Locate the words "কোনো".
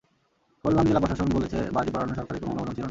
2.41-2.47